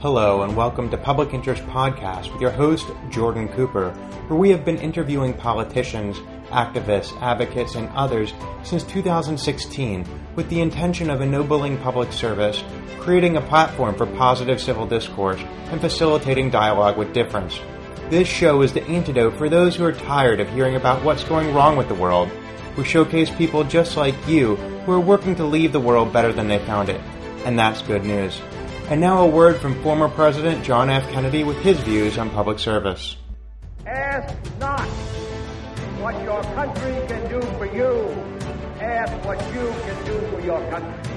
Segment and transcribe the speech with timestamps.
[0.00, 3.90] Hello, and welcome to Public Interest Podcast with your host, Jordan Cooper,
[4.28, 6.16] where we have been interviewing politicians,
[6.48, 8.32] activists, advocates, and others
[8.62, 12.64] since 2016 with the intention of ennobling public service,
[12.98, 17.60] creating a platform for positive civil discourse, and facilitating dialogue with difference.
[18.08, 21.52] This show is the antidote for those who are tired of hearing about what's going
[21.52, 22.30] wrong with the world.
[22.78, 26.48] We showcase people just like you who are working to leave the world better than
[26.48, 27.02] they found it.
[27.44, 28.40] And that's good news.
[28.90, 31.08] And now a word from former President John F.
[31.12, 33.16] Kennedy with his views on public service.
[33.86, 34.80] Ask not
[36.00, 38.10] what your country can do for you.
[38.80, 41.14] Ask what you can do for your country.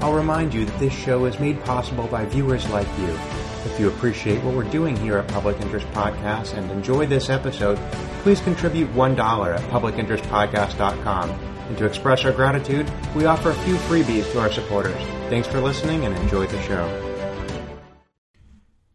[0.00, 3.18] I'll remind you that this show is made possible by viewers like you.
[3.66, 7.76] If you appreciate what we're doing here at Public Interest Podcast and enjoy this episode,
[8.22, 11.30] please contribute $1 at publicinterestpodcast.com.
[11.30, 15.17] And to express our gratitude, we offer a few freebies to our supporters.
[15.28, 17.18] Thanks for listening and enjoy the show.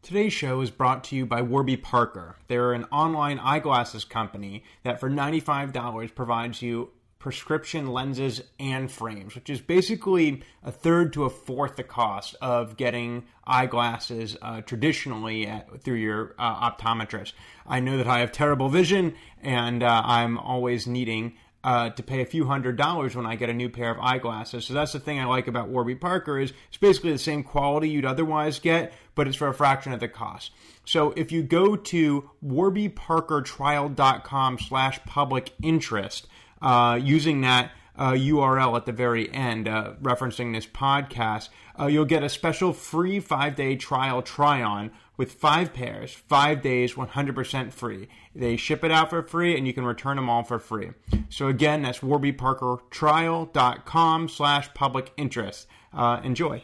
[0.02, 2.38] Today's show is brought to you by Warby Parker.
[2.48, 9.48] They're an online eyeglasses company that for $95 provides you prescription lenses and frames, which
[9.48, 15.84] is basically a third to a fourth the cost of getting eyeglasses uh, traditionally at,
[15.84, 17.34] through your uh, optometrist.
[17.68, 22.22] I know that I have terrible vision and uh, I'm always needing uh, to pay
[22.22, 24.66] a few hundred dollars when I get a new pair of eyeglasses.
[24.66, 27.90] So that's the thing I like about Warby Parker is it's basically the same quality
[27.90, 30.52] you'd otherwise get, but it's for a fraction of the cost.
[30.86, 36.28] So if you go to warbyparkertrial.com slash public interest,
[36.62, 42.06] uh, using that uh, URL at the very end, uh, referencing this podcast, uh, you'll
[42.06, 47.72] get a special free five day trial try on with five pairs, five days, 100%
[47.72, 48.08] free.
[48.36, 50.92] They ship it out for free and you can return them all for free.
[51.30, 55.68] So again, that's warbyparkertrial.com slash public interest.
[55.94, 56.64] Uh, enjoy.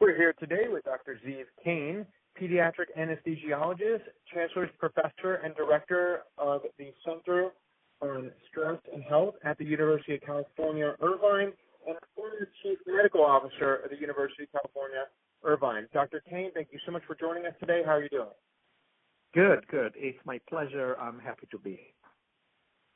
[0.00, 1.18] We're here today with Dr.
[1.24, 2.06] Zeev Kain,
[2.40, 7.50] pediatric anesthesiologist, chancellor's professor, and director of the Center
[8.00, 11.52] on Stress and Health at the University of California, Irvine,
[11.86, 15.04] and former chief medical officer of the University of California,
[15.44, 15.86] Irvine.
[15.92, 16.22] Dr.
[16.28, 17.82] Kain, thank you so much for joining us today.
[17.84, 18.28] How are you doing?
[19.34, 19.92] Good, good.
[19.96, 20.96] It's my pleasure.
[21.00, 21.78] I'm happy to be here.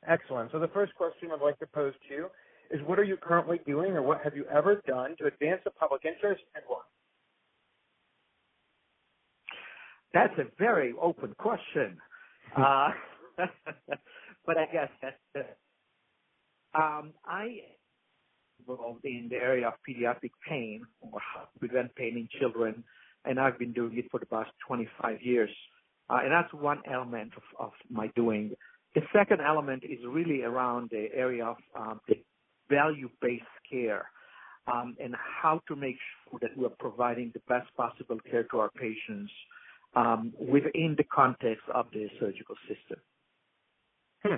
[0.07, 0.51] Excellent.
[0.51, 2.27] So the first question I'd like to pose to you
[2.71, 5.71] is what are you currently doing or what have you ever done to advance the
[5.71, 6.81] public interest and why?
[10.13, 11.97] That's a very open question.
[12.57, 12.89] uh,
[14.45, 15.47] but I guess that's
[16.75, 17.59] um, I
[18.67, 22.83] involved in the area of pediatric pain or how to prevent pain in children,
[23.25, 25.49] and I've been doing it for the past 25 years.
[26.09, 28.51] Uh, and that's one element of, of, my doing.
[28.95, 32.15] The second element is really around the area of um, the
[32.69, 34.05] value-based care
[34.71, 35.97] um, and how to make
[36.29, 39.31] sure that we're providing the best possible care to our patients
[39.95, 42.99] um, within the context of the surgical system.
[44.23, 44.35] Hmm.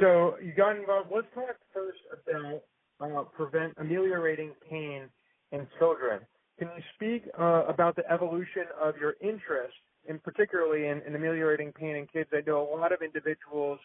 [0.00, 1.10] So you got involved.
[1.14, 2.62] Let's talk first about
[3.02, 5.08] uh, prevent ameliorating pain
[5.50, 6.20] in children.
[6.58, 9.74] Can you speak uh, about the evolution of your interest,
[10.08, 12.30] and particularly in, in, ameliorating pain in kids?
[12.32, 13.78] I know a lot of individuals,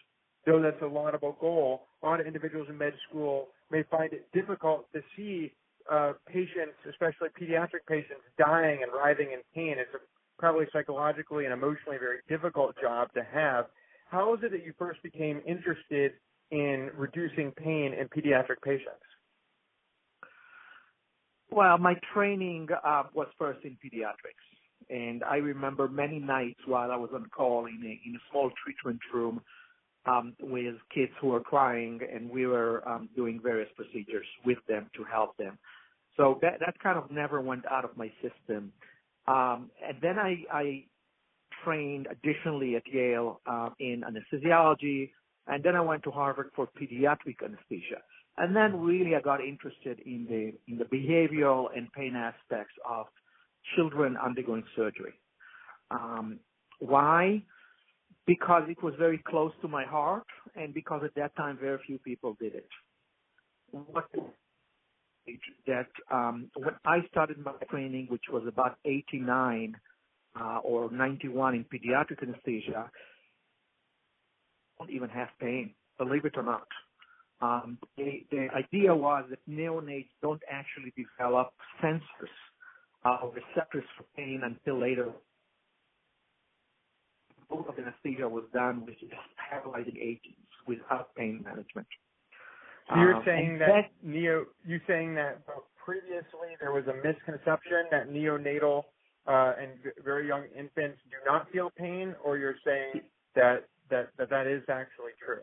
[0.46, 4.26] though that's a laudable goal, a lot of individuals in med school may find it
[4.32, 5.52] difficult to see
[5.90, 9.76] uh, patients, especially pediatric patients, dying and writhing in pain.
[9.78, 9.98] It's a,
[10.38, 13.66] probably psychologically and emotionally very difficult job to have.
[14.10, 16.12] How is it that you first became interested
[16.50, 19.07] in reducing pain in pediatric patients?
[21.50, 26.96] Well, my training uh, was first in pediatrics, and I remember many nights while I
[26.96, 29.40] was on call in a, in a small treatment room
[30.06, 34.90] um, with kids who were crying, and we were um, doing various procedures with them
[34.96, 35.58] to help them.
[36.16, 38.72] So that that kind of never went out of my system.
[39.26, 40.84] Um, and then I, I
[41.64, 45.10] trained additionally at Yale uh, in anesthesiology,
[45.46, 48.02] and then I went to Harvard for pediatric anesthesia.
[48.38, 53.06] And then really I got interested in the in the behavioral and pain aspects of
[53.74, 55.14] children undergoing surgery.
[55.90, 56.38] Um,
[56.78, 57.42] why?
[58.26, 61.98] Because it was very close to my heart, and because at that time very few
[61.98, 62.68] people did it.
[63.70, 64.06] What
[65.66, 69.76] that um, when I started my training, which was about 89
[70.40, 72.90] uh, or 91 in pediatric anesthesia,
[74.80, 76.66] I don't even have pain, believe it or not.
[77.40, 81.52] Um, the, the idea was that neonates don't actually develop
[81.82, 82.00] sensors
[83.04, 85.10] uh, or receptors for pain until later.
[87.48, 89.14] Both of anesthesia was done with just
[89.50, 90.36] paralyzing agents
[90.66, 91.86] without pain management.
[92.88, 95.42] So you're um, saying that, that neo, you saying that
[95.82, 98.84] previously there was a misconception that neonatal
[99.26, 99.72] uh, and
[100.04, 103.02] very young infants do not feel pain, or you're saying
[103.34, 105.40] that that that, that is actually true?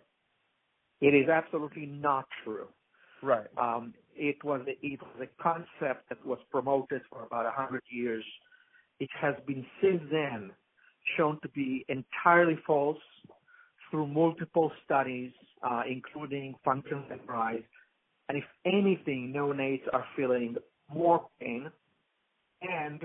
[1.01, 2.68] It is absolutely not true.
[3.21, 3.47] Right.
[3.57, 7.83] Um, it was a, it was a concept that was promoted for about a hundred
[7.89, 8.24] years.
[9.00, 10.51] It has been since then
[11.18, 12.97] shown to be entirely false
[13.89, 15.31] through multiple studies,
[15.63, 17.63] uh, including functional MRIs.
[18.30, 20.56] And if anything, neonates are feeling
[20.94, 21.69] more pain.
[22.62, 23.01] And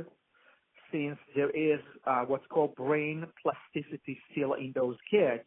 [0.93, 5.45] since there is uh, what's called brain plasticity still in those kids,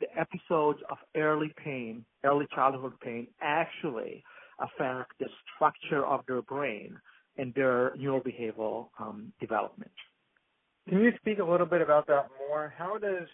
[0.00, 4.22] the episodes of early pain, early childhood pain, actually
[4.60, 6.98] affect the structure of their brain
[7.38, 9.90] and their neurobehavioral um, development.
[10.88, 12.72] Can you speak a little bit about that more?
[12.76, 13.28] How does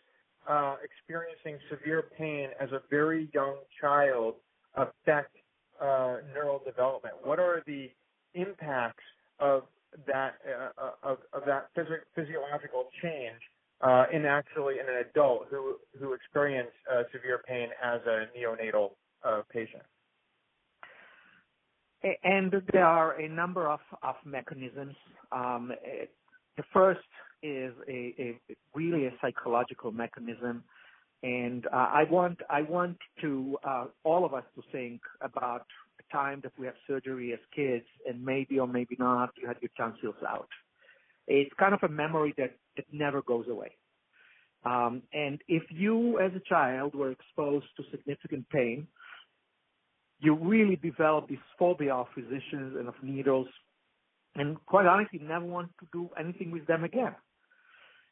[0.48, 4.34] uh, experiencing severe pain as a very young child
[4.74, 5.36] affect
[5.80, 7.14] uh, neural development?
[7.22, 7.90] What are the
[8.34, 9.04] impacts
[9.38, 9.64] of
[10.06, 10.34] that
[10.78, 13.40] uh, of, of that phys- physiological change
[13.82, 18.90] uh, in actually in an adult who who experienced uh, severe pain as a neonatal
[19.24, 19.82] uh, patient?
[22.24, 24.96] And there are a number of, of mechanisms.
[25.30, 25.72] Um,
[26.56, 27.00] the first
[27.42, 28.40] is a, a,
[28.74, 30.64] really a psychological mechanism,
[31.22, 35.66] and uh, I want I want to uh, all of us to think about
[35.98, 39.56] the time that we have surgery as kids, and maybe or maybe not you had
[39.60, 40.48] your tonsils out.
[41.28, 43.76] It's kind of a memory that that never goes away.
[44.64, 48.86] Um, and if you, as a child, were exposed to significant pain,
[50.20, 53.48] you really develop this phobia of physicians and of needles,
[54.36, 57.14] and quite honestly, never want to do anything with them again.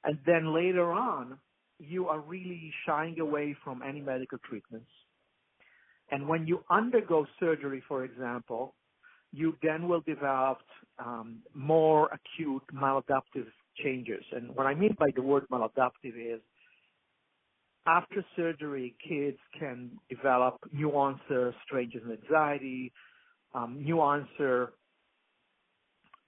[0.04, 1.38] And then later on,
[1.78, 4.90] you are really shying away from any medical treatments.
[6.10, 8.74] And when you undergo surgery, for example,
[9.32, 10.58] you then will develop
[10.98, 13.46] um, more acute maladaptive
[13.82, 14.24] changes.
[14.32, 16.40] And what I mean by the word maladaptive is
[17.86, 22.92] after surgery, kids can develop new onset strangeness and anxiety,
[23.54, 24.72] um, new onset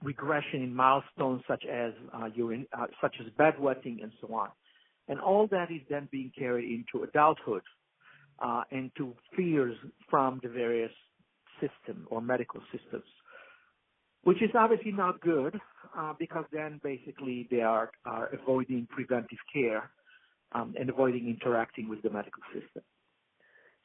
[0.02, 4.48] regression in milestones such as uh, urine, uh, such as bedwetting and so on.
[5.08, 7.62] And all that is then being carried into adulthood
[8.40, 9.76] uh, and to fears
[10.10, 10.92] from the various
[11.60, 13.04] system or medical systems,
[14.24, 15.58] which is obviously not good
[15.96, 19.90] uh, because then basically they are, are avoiding preventive care
[20.52, 22.82] um, and avoiding interacting with the medical system.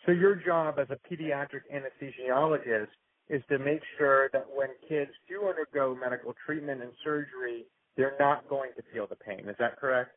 [0.06, 2.88] So your job as a pediatric anesthesiologist
[3.30, 7.66] is to make sure that when kids do undergo medical treatment and surgery,
[7.98, 9.50] they're not going to feel the pain.
[9.50, 10.12] Is that correct?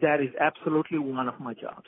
[0.00, 1.86] That is absolutely one of my jobs.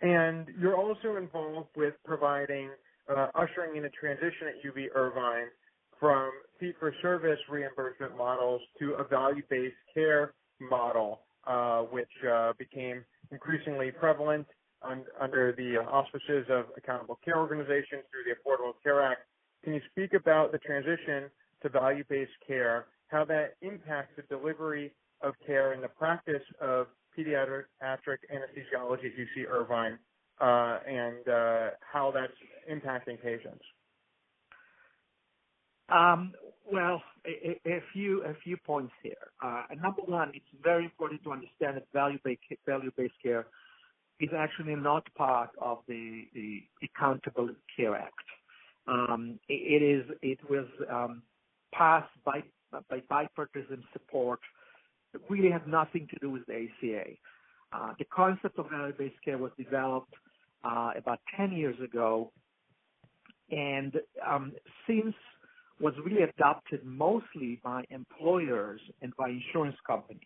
[0.00, 2.70] And you're also involved with providing,
[3.08, 5.48] uh, ushering in a transition at UC Irvine
[5.98, 6.30] from
[6.60, 13.04] fee for service reimbursement models to a value based care model, uh, which uh, became
[13.30, 14.46] increasingly prevalent
[14.82, 19.20] un- under the auspices of accountable care organizations through the Affordable Care Act.
[19.64, 21.30] Can you speak about the transition
[21.62, 24.92] to value based care, how that impacts the delivery
[25.22, 26.86] of care and the practice of
[27.16, 29.98] pediatric anesthesiology at UC Irvine,
[30.40, 32.32] and uh, how that's
[32.70, 33.64] impacting patients?
[35.88, 36.32] Um,
[36.70, 39.14] well, a, few a few points here.
[39.42, 43.46] Uh, number one, it's very important to understand that value based value based care
[44.18, 46.24] is actually not part of the,
[46.82, 48.14] Accountable Care Act.
[48.88, 51.22] Um, it, it is it was um,
[51.72, 52.42] passed by
[52.90, 54.40] by bipartisan support.
[55.14, 57.10] It really has nothing to do with the ACA.
[57.72, 60.12] Uh, the concept of value-based care was developed
[60.64, 62.32] uh, about 10 years ago,
[63.50, 63.94] and
[64.26, 64.52] um,
[64.86, 65.14] since
[65.80, 70.22] was really adopted mostly by employers and by insurance companies.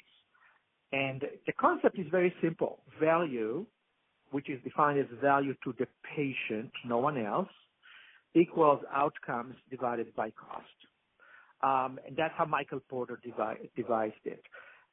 [0.92, 3.66] And the concept is very simple: value
[4.30, 7.48] which is defined as value to the patient, no one else,
[8.34, 10.66] equals outcomes divided by cost.
[11.62, 14.42] Um, and that's how Michael Porter devi- devised it.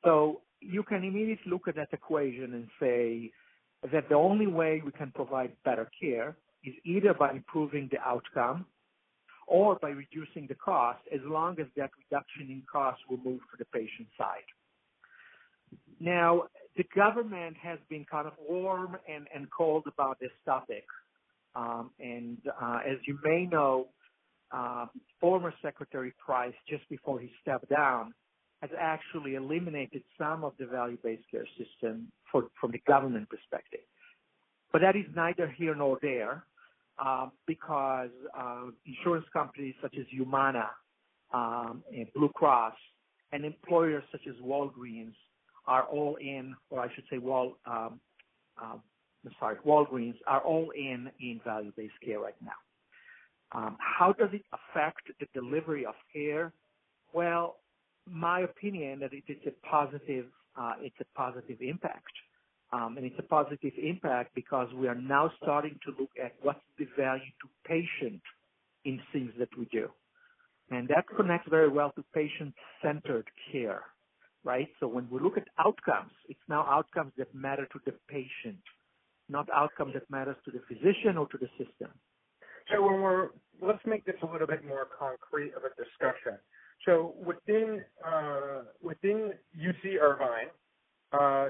[0.03, 3.31] So you can immediately look at that equation and say
[3.91, 8.65] that the only way we can provide better care is either by improving the outcome
[9.47, 13.57] or by reducing the cost as long as that reduction in cost will move to
[13.57, 14.47] the patient side.
[15.99, 16.43] Now,
[16.75, 20.85] the government has been kind of warm and, cold about this topic.
[21.55, 23.87] Um, and uh, as you may know,
[24.51, 24.85] uh,
[25.19, 28.13] former Secretary Price, just before he stepped down,
[28.61, 33.81] has actually eliminated some of the value-based care system for, from the government perspective.
[34.71, 36.43] But that is neither here nor there,
[36.99, 40.69] uh, because uh, insurance companies such as Humana
[41.33, 42.73] um, and Blue Cross,
[43.31, 45.13] and employers such as Walgreens
[45.67, 47.99] are all in, or I should say, Wal, um,
[48.61, 48.77] uh,
[49.39, 52.51] sorry, Walgreens are all in in value-based care right now.
[53.51, 56.53] Um, how does it affect the delivery of care?
[57.13, 57.57] Well,
[58.09, 60.25] my opinion that it is a positive,
[60.59, 62.13] uh, it's a positive impact.
[62.73, 66.59] Um, and it's a positive impact because we are now starting to look at what's
[66.77, 68.21] the value to patient
[68.83, 69.87] in things that we do.
[70.69, 73.83] And that connects very well to patient-centered care,
[74.43, 74.67] right?
[74.81, 78.59] So when we look at outcomes, it's now outcomes that matter to the patient,
[79.29, 81.91] not outcomes that matters to the physician or to the system.
[82.69, 83.29] So when we're,
[83.61, 86.37] let's make this a little bit more concrete of a discussion.
[86.85, 90.49] So within uh, within UC Irvine,
[91.11, 91.49] uh,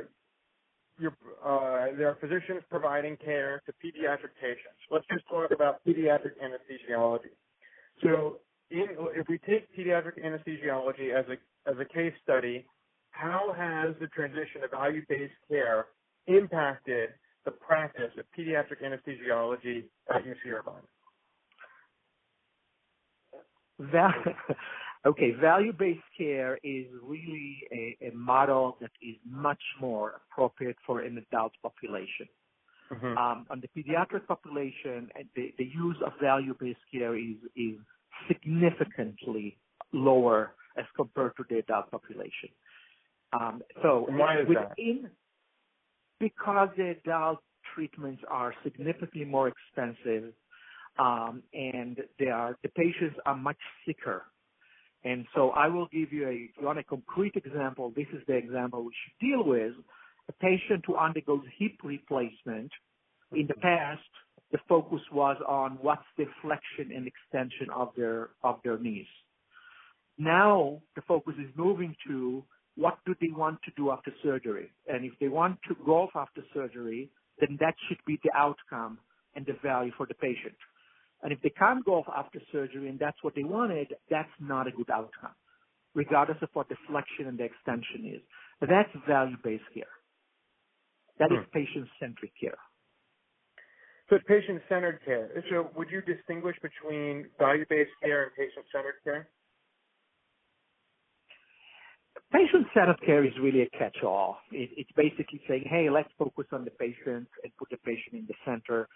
[1.05, 4.79] uh, there are physicians providing care to pediatric patients.
[4.89, 7.35] Let's just talk about pediatric anesthesiology.
[8.01, 8.39] So
[8.71, 12.65] in, if we take pediatric anesthesiology as a as a case study,
[13.11, 15.87] how has the transition to value-based care
[16.27, 17.09] impacted
[17.45, 20.81] the practice of pediatric anesthesiology at UC Irvine?
[25.05, 31.17] Okay, value-based care is really a, a, model that is much more appropriate for an
[31.17, 32.27] adult population.
[32.91, 33.17] Mm-hmm.
[33.17, 37.75] Um, on the pediatric population, the, the use of value-based care is, is
[38.27, 39.57] significantly
[39.93, 42.49] lower as compared to the adult population.
[43.33, 45.11] Um, so why is within, that?
[46.19, 47.39] Because the adult
[47.75, 50.33] treatments are significantly more expensive
[50.99, 54.23] um, and they are the patients are much sicker.
[55.07, 58.21] And so I will give you a, if you want a concrete example, this is
[58.27, 59.71] the example we should deal with.
[60.27, 62.71] A patient who undergoes hip replacement,
[63.31, 63.61] in the mm-hmm.
[63.61, 64.01] past,
[64.51, 69.07] the focus was on what's the flexion and extension of their, of their knees.
[70.17, 72.43] Now the focus is moving to
[72.75, 74.71] what do they want to do after surgery?
[74.87, 77.09] And if they want to golf after surgery,
[77.39, 78.99] then that should be the outcome
[79.35, 80.55] and the value for the patient.
[81.23, 84.67] And if they can't go off after surgery and that's what they wanted, that's not
[84.67, 85.33] a good outcome,
[85.95, 88.21] regardless of what the flexion and the extension is.
[88.59, 89.83] But that's value-based care.
[91.19, 91.37] That hmm.
[91.37, 92.57] is patient-centric care.
[94.09, 95.29] So it's patient-centered care.
[95.49, 99.27] So would you distinguish between value-based care and patient-centered care?
[102.31, 104.37] Patient-centered care is really a catch-all.
[104.51, 108.27] It, it's basically saying, hey, let's focus on the patient and put the patient in
[108.27, 108.87] the center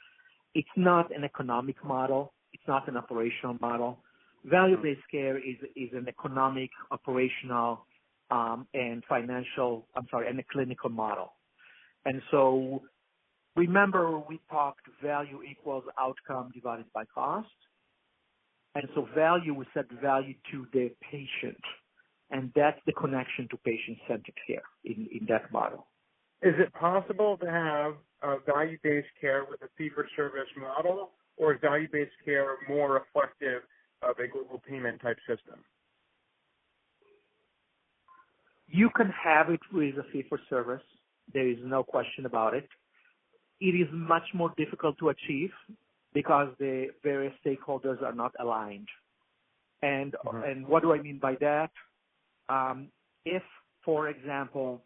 [0.53, 2.34] it's not an economic model.
[2.53, 4.00] It's not an operational model.
[4.46, 7.86] Value-based care is an economic, operational,
[8.31, 9.88] um, and financial.
[9.96, 11.34] I'm sorry, and a clinical model.
[12.05, 12.81] And so,
[13.55, 17.48] remember we talked value equals outcome divided by cost.
[18.74, 21.62] And so, value we set value to the patient,
[22.31, 25.88] and that's the connection to patient-centered care in that model.
[26.41, 32.11] Is it possible to have uh, value-based care with a fee-for-service model, or is value-based
[32.23, 33.63] care more reflective
[34.01, 35.59] of a global payment type system?
[38.67, 40.83] You can have it with a fee-for-service.
[41.33, 42.67] There is no question about it.
[43.59, 45.51] It is much more difficult to achieve
[46.13, 48.87] because the various stakeholders are not aligned.
[49.81, 50.43] And mm-hmm.
[50.43, 51.71] and what do I mean by that?
[52.49, 52.89] Um,
[53.25, 53.43] if,
[53.83, 54.81] for example,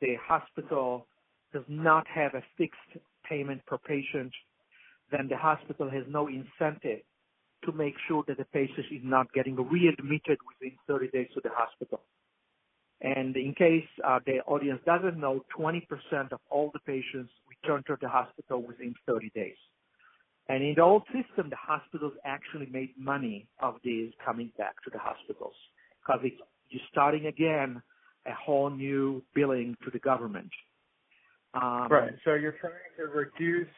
[0.00, 1.06] the hospital
[1.52, 4.32] does not have a fixed payment per patient,
[5.10, 7.00] then the hospital has no incentive
[7.64, 11.50] to make sure that the patient is not getting readmitted within 30 days to the
[11.52, 12.00] hospital.
[13.00, 15.82] And in case uh, the audience doesn't know, 20%
[16.32, 19.56] of all the patients return to the hospital within 30 days.
[20.48, 24.90] And in the old system, the hospitals actually made money of these coming back to
[24.90, 25.54] the hospitals
[26.00, 26.20] because
[26.70, 27.82] you're starting again
[28.26, 30.50] a whole new billing to the government.
[31.54, 32.12] Um, right.
[32.24, 33.68] So you're trying to reduce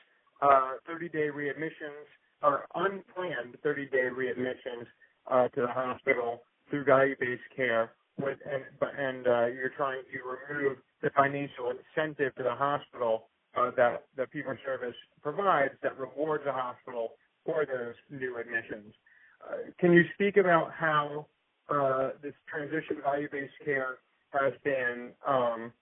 [0.42, 2.06] uh, 30-day readmissions
[2.42, 4.86] or unplanned 30-day readmissions
[5.30, 8.64] uh, to the hospital through value-based care, with, and,
[8.98, 14.26] and uh, you're trying to remove the financial incentive to the hospital uh, that the
[14.32, 17.12] fee-for-service provides that rewards the hospital
[17.44, 18.94] for those new admissions.
[19.42, 21.26] Uh, can you speak about how
[21.68, 23.98] uh, this transition to value-based care
[24.32, 25.72] has been um,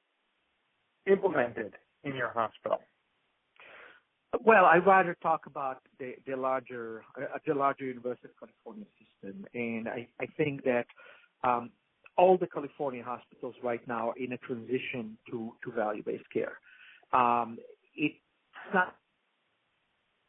[1.08, 1.74] implemented
[2.04, 2.80] in your hospital?
[4.44, 9.46] Well, I'd rather talk about the, the larger uh, the larger University of California system,
[9.54, 10.86] and I, I think that
[11.44, 11.70] um,
[12.18, 16.58] all the California hospitals right now are in a transition to, to value-based care.
[17.12, 17.58] Um,
[17.94, 18.16] it's
[18.74, 18.96] not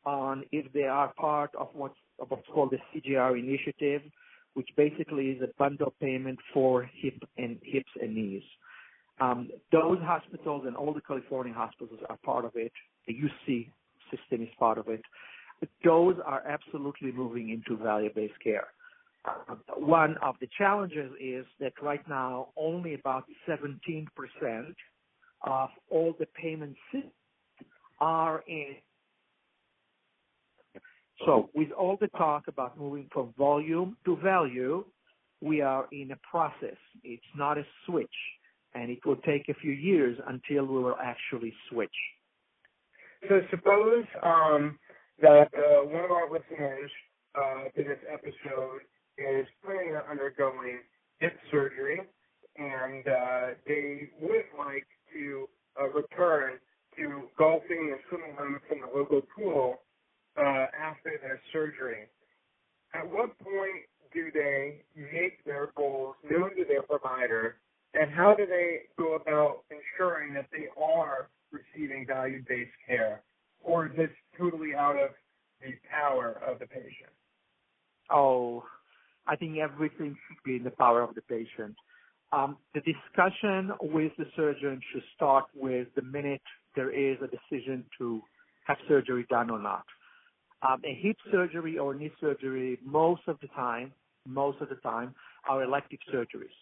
[0.06, 4.04] on if they are part of what's, of what's called the CJR initiative,
[4.54, 8.44] which basically is a bundle payment for hip and hips and knees.
[9.20, 12.72] Um, those hospitals and all the California hospitals are part of it.
[13.08, 13.70] The UC
[14.10, 15.02] system is part of it.
[15.84, 18.68] Those are absolutely moving into value-based care.
[19.26, 24.06] Uh, one of the challenges is that right now only about 17%
[25.46, 27.12] of all the payment systems
[28.00, 28.76] are in.
[31.26, 34.86] So with all the talk about moving from volume to value,
[35.42, 36.78] we are in a process.
[37.04, 38.08] It's not a switch,
[38.74, 41.96] and it will take a few years until we will actually switch.
[43.28, 44.80] So suppose um,
[45.22, 46.92] that uh, one of our listeners
[47.36, 48.82] uh, to this episode
[49.18, 50.80] is planning on undergoing
[51.20, 52.00] hip surgery,
[52.58, 55.48] and uh, they would like to
[55.80, 56.54] uh, return
[56.98, 59.82] to golfing and swimming from the local pool
[60.38, 62.08] uh, after their surgery.
[62.94, 67.58] At what point do they make their goals known to their provider,
[67.94, 73.22] and how do they go about ensuring that they are receiving value-based care,
[73.64, 75.10] or is this totally out of
[75.62, 77.12] the power of the patient?
[78.12, 78.64] Oh,
[79.28, 81.76] I think everything should be in the power of the patient.
[82.32, 86.42] Um, the discussion with the surgeon should start with the minute
[86.76, 88.22] there is a decision to
[88.66, 89.86] have surgery done or not.
[90.62, 93.94] Um, a hip surgery or knee surgery, most of the time,
[94.28, 95.16] most of the time,
[95.48, 96.54] are elective surgeries.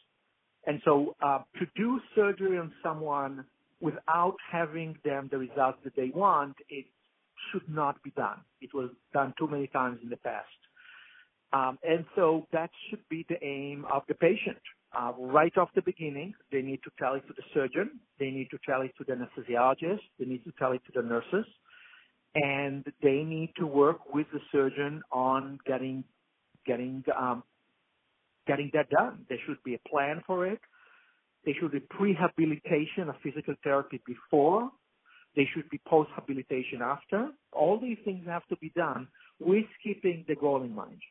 [0.67, 3.45] And so, uh, to do surgery on someone
[3.79, 6.85] without having them the results that they want, it
[7.49, 8.41] should not be done.
[8.61, 10.47] It was done too many times in the past.
[11.53, 14.57] Um, and so that should be the aim of the patient.
[14.97, 18.49] Uh, right off the beginning, they need to tell it to the surgeon, they need
[18.51, 21.45] to tell it to the anesthesiologist, they need to tell it to the nurses,
[22.35, 26.03] and they need to work with the surgeon on getting,
[26.65, 27.03] getting
[28.47, 29.25] getting that done.
[29.29, 30.59] There should be a plan for it.
[31.45, 34.69] There should be prehabilitation of physical therapy before.
[35.35, 37.29] There should be post-habilitation after.
[37.53, 39.07] All these things have to be done
[39.39, 41.01] with keeping the goal in mind.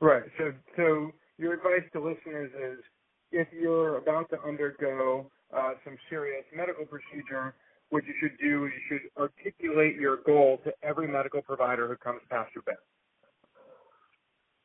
[0.00, 0.24] Right.
[0.38, 2.84] So, so your advice to listeners is
[3.32, 7.54] if you're about to undergo uh, some serious medical procedure,
[7.90, 11.96] what you should do is you should articulate your goal to every medical provider who
[11.96, 12.76] comes past your bed.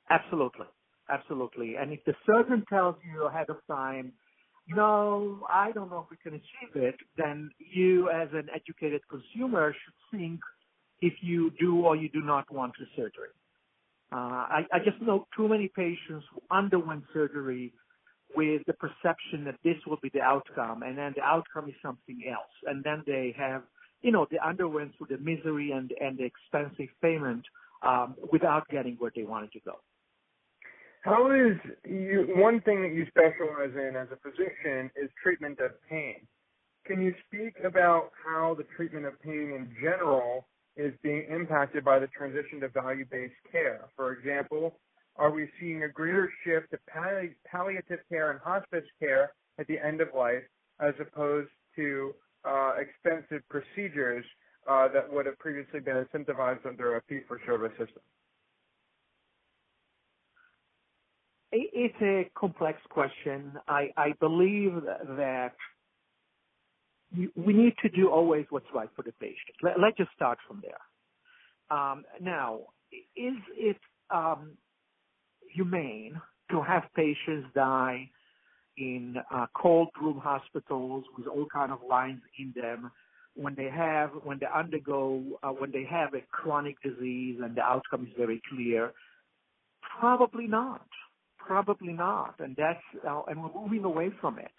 [0.09, 0.67] Absolutely.
[1.09, 1.75] Absolutely.
[1.75, 4.13] And if the surgeon tells you ahead of time,
[4.67, 9.73] no, I don't know if we can achieve it, then you as an educated consumer
[9.73, 10.39] should think
[11.01, 13.29] if you do or you do not want the surgery.
[14.11, 17.73] Uh, I, I just know too many patients who underwent surgery
[18.35, 22.21] with the perception that this will be the outcome, and then the outcome is something
[22.29, 23.63] else, and then they have,
[24.01, 27.45] you know, they underwent through the misery and and the expensive payment
[27.83, 29.75] um, without getting where they wanted to go.
[31.05, 32.33] How is you?
[32.35, 36.25] One thing that you specialize in as a physician is treatment of pain.
[36.83, 41.99] Can you speak about how the treatment of pain in general is being impacted by
[41.99, 43.85] the transition to value-based care.
[43.95, 44.79] For example,
[45.15, 49.77] are we seeing a greater shift to palli- palliative care and hospice care at the
[49.79, 50.43] end of life
[50.79, 52.13] as opposed to
[52.43, 54.25] uh, expensive procedures
[54.67, 58.01] uh, that would have previously been incentivized under a fee-for-service system?
[61.77, 63.51] It's a complex question.
[63.67, 64.75] I, I believe
[65.17, 65.51] that
[67.35, 69.57] we need to do always what's right for the patient.
[69.61, 71.77] Let, us just start from there.
[71.77, 72.61] Um, now,
[72.93, 73.75] is it
[74.09, 74.51] um,
[75.53, 78.09] humane to have patients die
[78.77, 82.89] in uh, cold room hospitals with all kind of lines in them
[83.35, 87.61] when they have when they undergo uh, when they have a chronic disease and the
[87.61, 88.93] outcome is very clear?
[89.99, 90.85] Probably not.
[91.45, 94.51] Probably not, and that's uh, and we're moving away from it.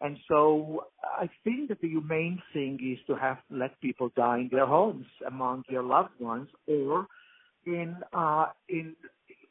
[0.00, 4.48] And so I think that the humane thing is to have let people die in
[4.50, 7.06] their homes among their loved ones or
[7.66, 8.94] in uh, in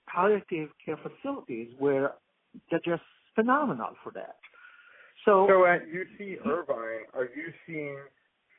[0.08, 2.14] palliative care facilities where
[2.72, 3.04] they're just
[3.36, 4.38] phenomenal for that.
[5.26, 7.98] So, so at UC Irvine, are you seeing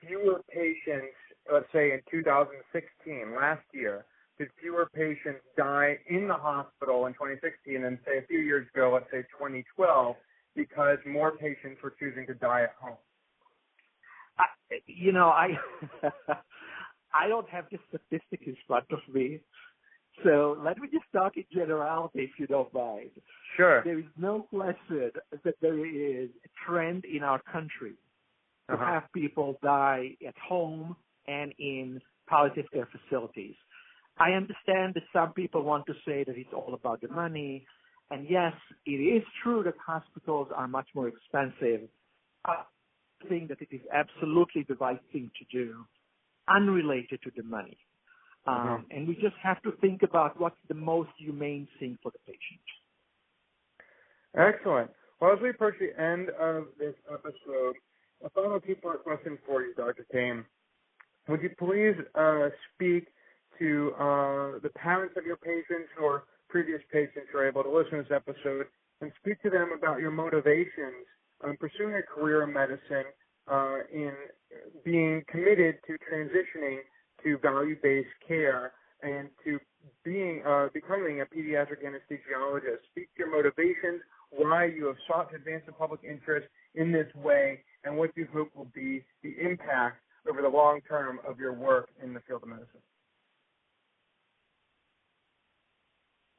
[0.06, 1.16] fewer patients,
[1.52, 4.04] let's say in 2016, last year,
[4.38, 8.90] did fewer patients die in the hospital in 2016 than say a few years ago,
[8.94, 10.16] let's say 2012,
[10.54, 12.96] because more patients were choosing to die at home?
[14.38, 14.44] I,
[14.86, 15.48] you know, I
[17.12, 19.40] I don't have the statistic in front of me,
[20.24, 23.10] so let me just talk in generality, if you don't mind.
[23.56, 23.82] Sure.
[23.84, 25.10] There is no question
[25.44, 27.94] that there is a trend in our country
[28.68, 28.84] to uh-huh.
[28.84, 30.96] have people die at home
[31.26, 33.54] and in palliative care facilities.
[34.18, 37.66] I understand that some people want to say that it's all about the money.
[38.10, 38.52] And yes,
[38.86, 41.88] it is true that hospitals are much more expensive.
[42.44, 42.62] I
[43.28, 45.84] think that it is absolutely the right thing to do,
[46.48, 47.76] unrelated to the money.
[48.46, 48.68] Mm-hmm.
[48.68, 52.18] Um, and we just have to think about what's the most humane thing for the
[52.26, 52.60] patient.
[54.36, 54.90] Excellent.
[55.20, 57.76] Well, as we approach the end of this episode,
[58.24, 60.06] a final two-part question for you, Dr.
[60.12, 60.44] Kain.
[61.28, 63.08] Would you please uh, speak
[63.58, 67.98] to uh, the parents of your patients or previous patients who are able to listen
[67.98, 68.66] to this episode
[69.00, 71.06] and speak to them about your motivations
[71.44, 73.06] on pursuing a career in medicine,
[73.50, 74.12] uh, in
[74.84, 76.78] being committed to transitioning
[77.22, 79.58] to value-based care and to
[80.04, 82.82] being uh, becoming a pediatric anesthesiologist.
[82.90, 87.06] Speak to your motivations, why you have sought to advance the public interest in this
[87.14, 91.52] way, and what you hope will be the impact over the long term of your
[91.52, 92.82] work in the field of medicine.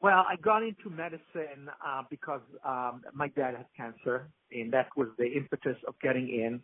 [0.01, 5.09] Well, I got into medicine uh, because um, my dad had cancer, and that was
[5.17, 6.61] the impetus of getting in.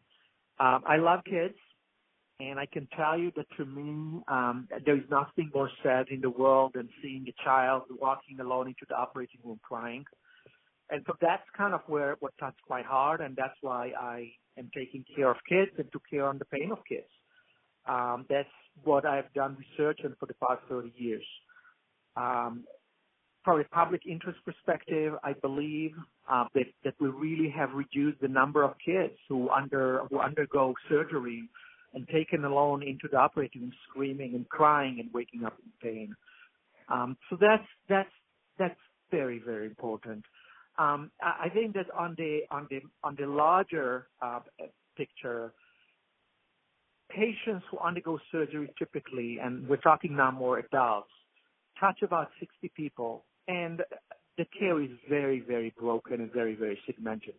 [0.58, 1.56] Um, I love kids,
[2.40, 6.22] and I can tell you that to me, um, there is nothing more sad in
[6.22, 10.06] the world than seeing a child walking alone into the operating room crying.
[10.90, 14.70] And so that's kind of where what touched my heart, and that's why I am
[14.74, 17.08] taking care of kids and took care on the pain of kids.
[17.86, 18.48] Um, that's
[18.84, 21.26] what I've done research on for the past 30 years.
[22.16, 22.64] Um,
[23.46, 25.92] from a public interest perspective, I believe
[26.30, 30.74] uh, that, that we really have reduced the number of kids who under who undergo
[30.90, 31.48] surgery
[31.94, 36.16] and taken alone into the operating room, screaming and crying and waking up in pain.
[36.90, 38.10] Um, so that's that's
[38.58, 38.80] that's
[39.12, 40.26] very very important.
[40.78, 44.40] Um, I, think that on the on the on the larger uh,
[44.98, 45.54] picture,
[47.10, 51.12] patients who undergo surgery typically, and we're talking now more adults,
[51.80, 53.82] touch about 60 people and
[54.38, 57.36] the care is very, very broken and very, very segmented.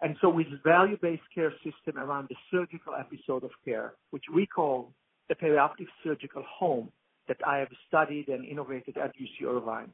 [0.00, 4.92] And so with value-based care system around the surgical episode of care, which we call
[5.28, 6.90] the perioperative surgical home
[7.26, 9.92] that I have studied and innovated at UC Irvine,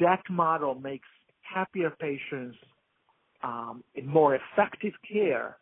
[0.00, 1.08] that model makes
[1.42, 2.56] happier patients
[3.42, 5.56] um, in more effective care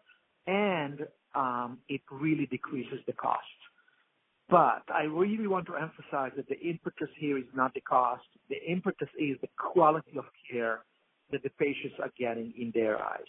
[0.47, 1.01] and
[1.35, 3.41] um, it really decreases the cost.
[4.49, 8.25] But I really want to emphasize that the impetus here is not the cost.
[8.51, 10.81] The impetus is the quality of care
[11.31, 13.21] that the patients are getting in their eyes.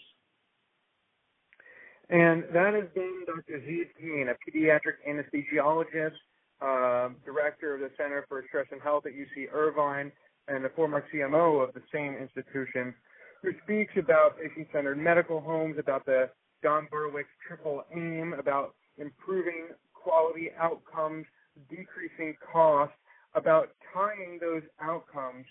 [2.10, 3.60] And that has been Dr.
[3.60, 6.12] Zeev Kain, a pediatric anesthesiologist,
[6.60, 10.12] uh, director of the Center for Stress and Health at UC Irvine,
[10.48, 12.94] and the former CMO of the same institution,
[13.42, 16.28] who speaks about patient-centered medical homes, about the
[16.62, 19.68] Don Berwick triple aim, about improving
[20.04, 21.24] quality outcomes,
[21.70, 22.94] decreasing costs,
[23.34, 25.46] about tying those outcomes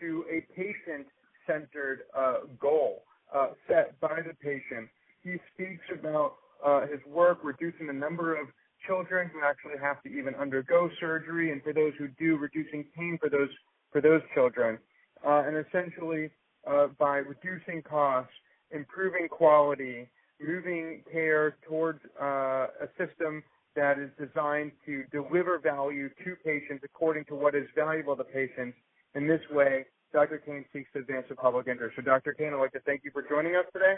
[0.00, 3.02] to a patient-centered uh, goal
[3.34, 4.88] uh, set by the patient.
[5.22, 8.48] He speaks about uh, his work reducing the number of
[8.86, 13.18] children who actually have to even undergo surgery, and for those who do, reducing pain
[13.20, 13.50] for those
[13.92, 14.78] for those children,
[15.26, 16.30] uh, and essentially
[16.66, 18.32] uh, by reducing costs,
[18.70, 20.06] improving quality,
[20.40, 23.42] moving care towards uh, a system
[23.76, 28.76] that is designed to deliver value to patients according to what is valuable to patients.
[29.14, 30.38] In this way, Dr.
[30.38, 31.96] Kain seeks to advance the public interest.
[31.96, 32.32] So, Dr.
[32.32, 33.96] Kain, I'd like to thank you for joining us today.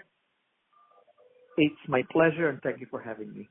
[1.56, 3.48] It's my pleasure, and thank you for having me.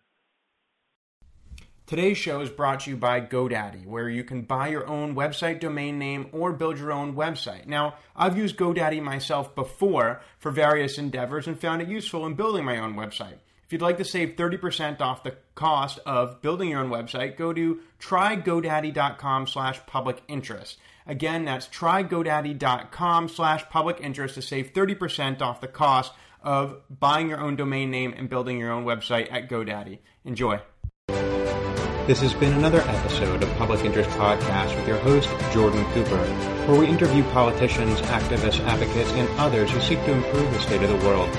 [1.90, 5.60] Today's show is brought to you by GoDaddy, where you can buy your own website
[5.60, 7.66] domain name or build your own website.
[7.66, 12.64] Now, I've used GoDaddy myself before for various endeavors and found it useful in building
[12.64, 13.40] my own website.
[13.70, 17.54] If you'd like to save 30% off the cost of building your own website, go
[17.54, 20.80] to trygodaddy.com slash public interest.
[21.06, 27.40] Again, that's trygodaddy.com slash public interest to save 30% off the cost of buying your
[27.40, 30.00] own domain name and building your own website at GoDaddy.
[30.26, 30.60] Enjoy.
[32.08, 36.26] This has been another episode of Public Interest Podcast with your host, Jordan Cooper,
[36.66, 40.90] where we interview politicians, activists, advocates, and others who seek to improve the state of
[40.90, 41.30] the world.